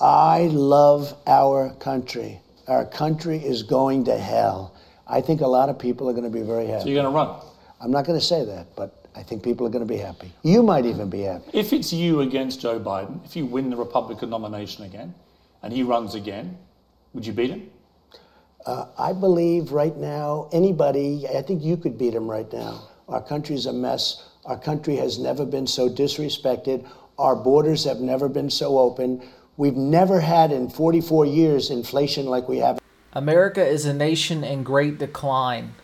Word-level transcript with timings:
I 0.00 0.48
love 0.52 1.14
our 1.26 1.70
country. 1.74 2.40
Our 2.66 2.86
country 2.86 3.36
is 3.38 3.62
going 3.62 4.04
to 4.04 4.16
hell. 4.16 4.74
I 5.06 5.20
think 5.20 5.40
a 5.40 5.46
lot 5.46 5.68
of 5.68 5.78
people 5.78 6.08
are 6.08 6.12
going 6.12 6.24
to 6.24 6.30
be 6.30 6.42
very 6.42 6.66
happy. 6.66 6.82
So 6.82 6.88
you're 6.88 7.02
going 7.02 7.12
to 7.12 7.16
run? 7.16 7.40
I'm 7.80 7.90
not 7.90 8.06
going 8.06 8.18
to 8.18 8.24
say 8.24 8.44
that, 8.44 8.74
but 8.76 9.06
I 9.14 9.22
think 9.22 9.42
people 9.42 9.66
are 9.66 9.70
going 9.70 9.86
to 9.86 9.92
be 9.92 9.98
happy. 9.98 10.32
You 10.42 10.62
might 10.62 10.86
even 10.86 11.10
be 11.10 11.22
happy. 11.22 11.50
If 11.52 11.72
it's 11.72 11.92
you 11.92 12.20
against 12.20 12.60
Joe 12.60 12.78
Biden, 12.78 13.24
if 13.24 13.36
you 13.36 13.44
win 13.44 13.68
the 13.68 13.76
Republican 13.76 14.30
nomination 14.30 14.84
again 14.84 15.14
and 15.62 15.72
he 15.72 15.82
runs 15.82 16.14
again, 16.14 16.56
would 17.12 17.26
you 17.26 17.32
beat 17.32 17.50
him? 17.50 17.68
Uh, 18.64 18.86
I 18.98 19.12
believe 19.12 19.72
right 19.72 19.96
now, 19.96 20.48
anybody, 20.52 21.26
I 21.26 21.42
think 21.42 21.62
you 21.62 21.76
could 21.76 21.98
beat 21.98 22.14
him 22.14 22.30
right 22.30 22.50
now. 22.52 22.88
Our 23.08 23.22
country's 23.22 23.66
a 23.66 23.72
mess. 23.72 24.28
Our 24.44 24.58
country 24.58 24.96
has 24.96 25.18
never 25.18 25.44
been 25.44 25.66
so 25.66 25.88
disrespected. 25.88 26.88
Our 27.18 27.34
borders 27.34 27.84
have 27.84 27.98
never 27.98 28.28
been 28.28 28.48
so 28.48 28.78
open. 28.78 29.22
We've 29.60 29.76
never 29.76 30.20
had 30.20 30.52
in 30.52 30.70
44 30.70 31.26
years 31.26 31.68
inflation 31.68 32.24
like 32.24 32.48
we 32.48 32.60
have. 32.60 32.80
America 33.12 33.62
is 33.62 33.84
a 33.84 33.92
nation 33.92 34.42
in 34.42 34.62
great 34.62 34.98
decline. 34.98 35.74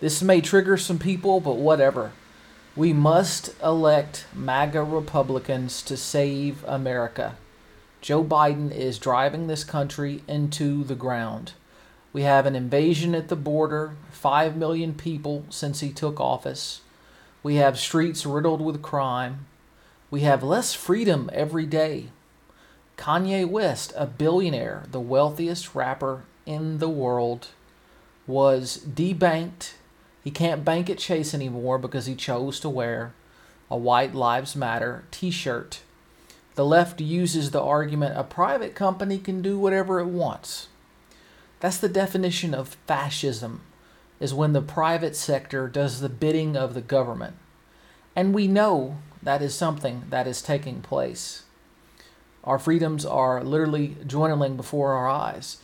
This 0.00 0.20
may 0.20 0.42
trigger 0.42 0.76
some 0.76 0.98
people, 0.98 1.40
but 1.40 1.56
whatever. 1.56 2.12
We 2.76 2.92
must 2.92 3.54
elect 3.62 4.26
MAGA 4.34 4.82
Republicans 4.82 5.80
to 5.80 5.96
save 5.96 6.62
America. 6.64 7.36
Joe 8.02 8.22
Biden 8.22 8.70
is 8.70 8.98
driving 8.98 9.46
this 9.46 9.64
country 9.64 10.22
into 10.28 10.84
the 10.84 10.94
ground. 10.94 11.54
We 12.12 12.24
have 12.24 12.44
an 12.44 12.54
invasion 12.54 13.14
at 13.14 13.28
the 13.28 13.34
border, 13.34 13.96
5 14.10 14.58
million 14.58 14.92
people 14.92 15.46
since 15.48 15.80
he 15.80 15.90
took 15.90 16.20
office. 16.20 16.82
We 17.42 17.54
have 17.54 17.78
streets 17.78 18.26
riddled 18.26 18.60
with 18.60 18.82
crime. 18.82 19.46
We 20.10 20.20
have 20.20 20.42
less 20.42 20.74
freedom 20.74 21.30
every 21.32 21.64
day. 21.64 22.08
Kanye 23.02 23.44
West, 23.44 23.92
a 23.96 24.06
billionaire, 24.06 24.84
the 24.88 25.00
wealthiest 25.00 25.74
rapper 25.74 26.22
in 26.46 26.78
the 26.78 26.88
world, 26.88 27.48
was 28.28 28.78
debanked. 28.78 29.72
He 30.22 30.30
can't 30.30 30.64
bank 30.64 30.88
at 30.88 30.98
Chase 30.98 31.34
anymore 31.34 31.78
because 31.78 32.06
he 32.06 32.14
chose 32.14 32.60
to 32.60 32.68
wear 32.68 33.12
a 33.68 33.76
White 33.76 34.14
Lives 34.14 34.54
Matter 34.54 35.02
t 35.10 35.32
shirt. 35.32 35.80
The 36.54 36.64
left 36.64 37.00
uses 37.00 37.50
the 37.50 37.60
argument 37.60 38.16
a 38.16 38.22
private 38.22 38.76
company 38.76 39.18
can 39.18 39.42
do 39.42 39.58
whatever 39.58 39.98
it 39.98 40.06
wants. 40.06 40.68
That's 41.58 41.78
the 41.78 41.88
definition 41.88 42.54
of 42.54 42.76
fascism, 42.86 43.62
is 44.20 44.32
when 44.32 44.52
the 44.52 44.62
private 44.62 45.16
sector 45.16 45.66
does 45.66 46.00
the 46.00 46.08
bidding 46.08 46.56
of 46.56 46.74
the 46.74 46.80
government. 46.80 47.34
And 48.14 48.32
we 48.32 48.46
know 48.46 48.98
that 49.20 49.42
is 49.42 49.56
something 49.56 50.04
that 50.10 50.28
is 50.28 50.40
taking 50.40 50.82
place. 50.82 51.42
Our 52.44 52.58
freedoms 52.58 53.06
are 53.06 53.42
literally 53.42 53.96
dwindling 54.06 54.56
before 54.56 54.92
our 54.92 55.08
eyes. 55.08 55.58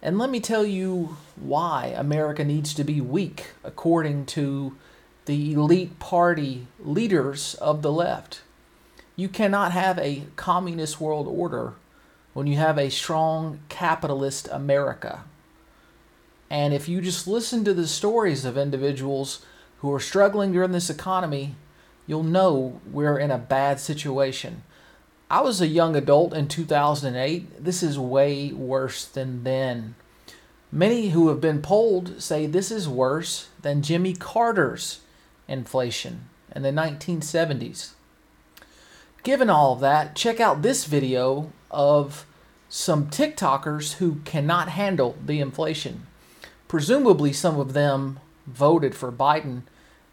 And 0.00 0.18
let 0.18 0.30
me 0.30 0.40
tell 0.40 0.64
you 0.64 1.16
why 1.36 1.94
America 1.96 2.44
needs 2.44 2.74
to 2.74 2.84
be 2.84 3.00
weak, 3.00 3.50
according 3.62 4.26
to 4.26 4.76
the 5.26 5.52
elite 5.52 5.98
party 5.98 6.66
leaders 6.80 7.54
of 7.54 7.82
the 7.82 7.92
left. 7.92 8.40
You 9.14 9.28
cannot 9.28 9.72
have 9.72 9.98
a 9.98 10.24
communist 10.36 11.00
world 11.00 11.28
order 11.28 11.74
when 12.32 12.46
you 12.46 12.56
have 12.56 12.78
a 12.78 12.90
strong 12.90 13.60
capitalist 13.68 14.48
America. 14.50 15.24
And 16.50 16.74
if 16.74 16.88
you 16.88 17.00
just 17.00 17.28
listen 17.28 17.64
to 17.64 17.74
the 17.74 17.86
stories 17.86 18.44
of 18.44 18.58
individuals 18.58 19.44
who 19.78 19.92
are 19.92 20.00
struggling 20.00 20.52
during 20.52 20.72
this 20.72 20.90
economy, 20.90 21.54
you'll 22.06 22.22
know 22.22 22.80
we're 22.90 23.18
in 23.18 23.30
a 23.30 23.38
bad 23.38 23.78
situation. 23.80 24.62
I 25.32 25.40
was 25.40 25.62
a 25.62 25.66
young 25.66 25.96
adult 25.96 26.34
in 26.34 26.46
2008. 26.46 27.64
This 27.64 27.82
is 27.82 27.98
way 27.98 28.52
worse 28.52 29.06
than 29.06 29.44
then. 29.44 29.94
Many 30.70 31.08
who 31.08 31.28
have 31.28 31.40
been 31.40 31.62
polled 31.62 32.20
say 32.20 32.44
this 32.44 32.70
is 32.70 32.86
worse 32.86 33.48
than 33.62 33.80
Jimmy 33.80 34.12
Carter's 34.12 35.00
inflation 35.48 36.28
in 36.54 36.60
the 36.60 36.68
1970s. 36.70 37.92
Given 39.22 39.48
all 39.48 39.72
of 39.72 39.80
that, 39.80 40.14
check 40.14 40.38
out 40.38 40.60
this 40.60 40.84
video 40.84 41.50
of 41.70 42.26
some 42.68 43.06
TikTokers 43.06 43.94
who 43.94 44.16
cannot 44.26 44.68
handle 44.68 45.16
the 45.24 45.40
inflation. 45.40 46.06
Presumably, 46.68 47.32
some 47.32 47.58
of 47.58 47.72
them 47.72 48.20
voted 48.46 48.94
for 48.94 49.10
Biden, 49.10 49.62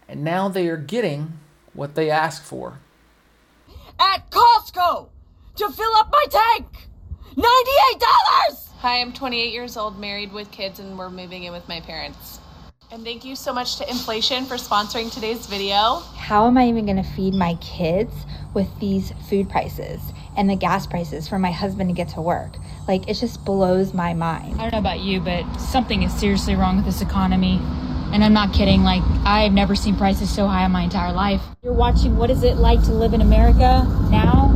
and 0.08 0.24
now 0.24 0.48
they 0.48 0.70
are 0.70 0.78
getting 0.78 1.40
what 1.74 1.96
they 1.96 2.10
asked 2.10 2.44
for. 2.44 2.80
At 4.00 4.32
Costco 4.32 5.10
to 5.58 5.70
fill 5.70 5.94
up 5.96 6.10
my 6.10 6.26
tank! 6.30 6.88
$98! 7.36 7.44
Hi, 8.78 9.02
I'm 9.02 9.12
28 9.12 9.52
years 9.52 9.76
old, 9.76 10.00
married 10.00 10.32
with 10.32 10.50
kids, 10.52 10.80
and 10.80 10.98
we're 10.98 11.10
moving 11.10 11.44
in 11.44 11.52
with 11.52 11.68
my 11.68 11.82
parents. 11.82 12.40
And 12.92 13.04
thank 13.04 13.26
you 13.26 13.36
so 13.36 13.52
much 13.54 13.76
to 13.76 13.90
Inflation 13.90 14.46
for 14.46 14.56
sponsoring 14.56 15.14
today's 15.14 15.46
video. 15.48 16.00
How 16.16 16.48
am 16.48 16.58
I 16.58 16.70
even 16.70 16.86
going 16.86 16.98
to 16.98 17.04
feed 17.12 17.34
my 17.34 17.56
kids 17.56 18.14
with 18.54 18.68
these 18.80 19.12
food 19.30 19.50
prices 19.50 20.02
and 20.38 20.50
the 20.50 20.56
gas 20.56 20.88
prices 20.88 21.28
for 21.28 21.38
my 21.38 21.52
husband 21.52 21.90
to 21.90 21.94
get 21.94 22.08
to 22.10 22.22
work? 22.22 22.56
Like, 22.88 23.10
it 23.10 23.16
just 23.16 23.44
blows 23.44 23.94
my 23.94 24.14
mind. 24.14 24.56
I 24.56 24.64
don't 24.64 24.72
know 24.72 24.80
about 24.80 25.02
you, 25.02 25.20
but 25.20 25.44
something 25.58 26.04
is 26.04 26.14
seriously 26.14 26.56
wrong 26.56 26.78
with 26.78 26.86
this 26.86 27.02
economy. 27.02 27.60
And 28.12 28.24
I'm 28.24 28.34
not 28.34 28.54
kidding. 28.54 28.82
Like, 28.84 29.04
I've 29.24 29.54
never 29.54 29.76
seen 29.76 29.96
prices 29.96 30.34
so 30.34 30.48
high 30.48 30.66
in 30.66 30.72
my 30.72 30.82
entire 30.82 31.14
life. 31.14 31.44
You're 31.64 31.74
watching 31.74 32.18
what 32.18 32.32
is 32.32 32.44
it 32.44 32.58
like 32.58 32.82
to 32.84 32.94
live 32.94 33.14
in 33.14 33.22
America 33.22 33.86
now? 34.10 34.52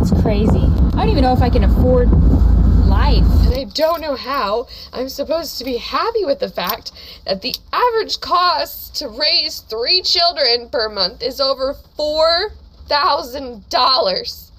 It's 0.00 0.12
crazy. 0.22 0.68
I 0.94 0.96
don't 0.96 1.08
even 1.08 1.22
know 1.22 1.32
if 1.32 1.42
I 1.42 1.50
can 1.50 1.64
afford 1.64 2.10
life. 2.86 3.24
And 3.46 3.54
I 3.54 3.64
don't 3.64 4.00
know 4.00 4.14
how 4.16 4.68
I'm 4.92 5.08
supposed 5.08 5.58
to 5.58 5.64
be 5.64 5.78
happy 5.78 6.24
with 6.24 6.38
the 6.40 6.50
fact 6.50 6.92
that 7.24 7.42
the 7.42 7.54
average 7.72 8.20
cost 8.20 8.94
to 8.96 9.08
raise 9.08 9.60
three 9.60 10.02
children 10.02 10.68
per 10.68 10.88
month 10.88 11.22
is 11.22 11.40
over 11.40 11.74
$4,000 11.98 14.49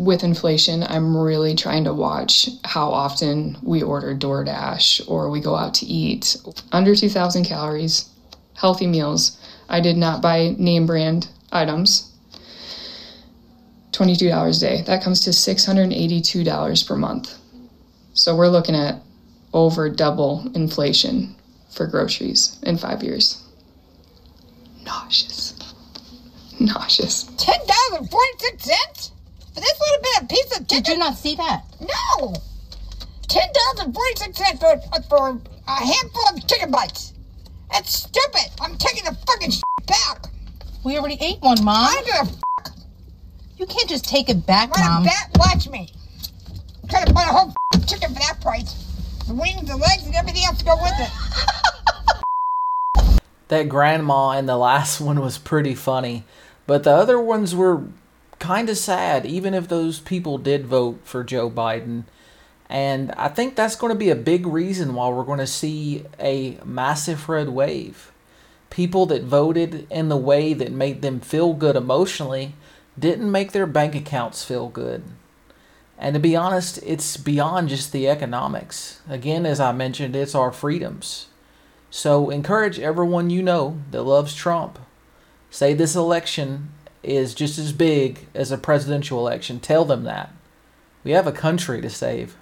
with 0.00 0.24
inflation, 0.24 0.82
I'm 0.82 1.14
really 1.14 1.54
trying 1.54 1.84
to 1.84 1.92
watch 1.92 2.48
how 2.64 2.88
often 2.88 3.58
we 3.62 3.82
order 3.82 4.14
DoorDash 4.14 5.06
or 5.06 5.28
we 5.28 5.40
go 5.40 5.54
out 5.54 5.74
to 5.74 5.86
eat. 5.86 6.36
Under 6.72 6.96
2,000 6.96 7.44
calories, 7.44 8.08
healthy 8.54 8.86
meals. 8.86 9.38
I 9.68 9.80
did 9.80 9.98
not 9.98 10.22
buy 10.22 10.54
name 10.58 10.86
brand 10.86 11.28
items. 11.52 12.10
$22 13.92 14.56
a 14.56 14.60
day. 14.60 14.82
That 14.86 15.02
comes 15.02 15.20
to 15.20 15.30
$682 15.30 16.88
per 16.88 16.96
month. 16.96 17.36
So 18.14 18.34
we're 18.34 18.48
looking 18.48 18.74
at 18.74 19.02
over 19.52 19.90
double 19.90 20.50
inflation 20.54 21.36
for 21.70 21.86
groceries 21.86 22.58
in 22.62 22.78
five 22.78 23.02
years. 23.02 23.44
Nauseous. 24.82 25.54
Nauseous. 26.58 27.24
$10.46? 27.36 28.99
For 29.60 29.66
this 29.66 29.80
little 29.80 30.02
bit 30.02 30.22
of 30.22 30.28
piece 30.28 30.58
of 30.58 30.68
chicken? 30.68 30.82
Did 30.84 30.88
you 30.88 30.98
not 30.98 31.16
see 31.16 31.34
that? 31.36 31.64
No! 31.80 32.34
$10.46 33.28 34.58
for, 34.58 34.80
for 35.02 35.38
a 35.68 35.72
handful 35.72 36.22
of 36.34 36.46
chicken 36.46 36.70
bites. 36.70 37.12
That's 37.70 37.92
stupid. 37.92 38.48
I'm 38.58 38.78
taking 38.78 39.04
the 39.04 39.14
fucking 39.26 39.50
back. 39.86 40.24
We 40.82 40.96
already 40.96 41.18
ate 41.20 41.42
one, 41.42 41.62
Mom. 41.62 41.76
I 41.76 41.92
don't 41.94 42.06
give 42.06 42.14
a 42.14 42.24
fuck. 42.26 42.70
You 43.58 43.66
can't 43.66 43.86
just 43.88 44.08
take 44.08 44.30
it 44.30 44.46
back, 44.46 44.70
Want 44.74 44.82
Mom. 44.82 45.02
a 45.02 45.06
bet? 45.06 45.28
Watch 45.38 45.68
me. 45.68 45.90
I'm 46.82 46.88
trying 46.88 47.04
to 47.06 47.12
buy 47.12 47.24
a 47.24 47.26
whole 47.26 47.52
chicken 47.86 48.14
for 48.14 48.20
that 48.20 48.40
price. 48.40 48.72
The 49.28 49.34
wings, 49.34 49.68
the 49.68 49.76
legs, 49.76 50.06
and 50.06 50.14
everything 50.14 50.44
else 50.46 50.58
to 50.60 50.64
go 50.64 50.76
with 50.76 50.94
it. 51.00 51.10
That 53.48 53.68
grandma 53.68 54.38
in 54.38 54.46
the 54.46 54.56
last 54.56 55.00
one 55.02 55.20
was 55.20 55.36
pretty 55.36 55.74
funny, 55.74 56.24
but 56.66 56.84
the 56.84 56.92
other 56.92 57.20
ones 57.20 57.54
were 57.54 57.82
kind 58.40 58.68
of 58.68 58.76
sad, 58.76 59.24
even 59.24 59.54
if 59.54 59.68
those 59.68 60.00
people 60.00 60.36
did 60.38 60.66
vote 60.66 61.00
for 61.04 61.22
Joe 61.22 61.48
Biden. 61.48 62.04
And 62.68 63.12
I 63.12 63.28
think 63.28 63.54
that's 63.54 63.76
going 63.76 63.92
to 63.92 63.98
be 63.98 64.10
a 64.10 64.16
big 64.16 64.46
reason 64.46 64.94
why 64.94 65.08
we're 65.08 65.24
going 65.24 65.38
to 65.38 65.46
see 65.46 66.04
a 66.18 66.58
massive 66.64 67.28
red 67.28 67.50
wave. 67.50 68.10
People 68.70 69.06
that 69.06 69.22
voted 69.22 69.86
in 69.90 70.08
the 70.08 70.16
way 70.16 70.54
that 70.54 70.72
made 70.72 71.02
them 71.02 71.20
feel 71.20 71.52
good 71.52 71.76
emotionally 71.76 72.54
didn't 72.98 73.30
make 73.30 73.52
their 73.52 73.66
bank 73.66 73.94
accounts 73.94 74.44
feel 74.44 74.68
good. 74.68 75.04
And 75.98 76.14
to 76.14 76.20
be 76.20 76.34
honest, 76.34 76.78
it's 76.84 77.16
beyond 77.16 77.68
just 77.68 77.92
the 77.92 78.08
economics. 78.08 79.00
Again, 79.08 79.44
as 79.44 79.60
I 79.60 79.72
mentioned, 79.72 80.16
it's 80.16 80.34
our 80.34 80.50
freedoms. 80.50 81.26
So 81.90 82.30
encourage 82.30 82.78
everyone 82.78 83.30
you 83.30 83.42
know 83.42 83.80
that 83.90 84.04
loves 84.04 84.34
Trump. 84.34 84.78
Say 85.50 85.74
this 85.74 85.96
election 85.96 86.70
is 87.02 87.34
just 87.34 87.58
as 87.58 87.72
big 87.72 88.26
as 88.34 88.50
a 88.50 88.58
presidential 88.58 89.18
election. 89.18 89.60
Tell 89.60 89.84
them 89.84 90.04
that. 90.04 90.32
We 91.02 91.12
have 91.12 91.26
a 91.26 91.32
country 91.32 91.80
to 91.80 91.90
save. 91.90 92.36